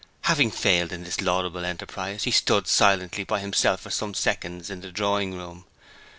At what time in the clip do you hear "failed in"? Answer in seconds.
0.49-1.03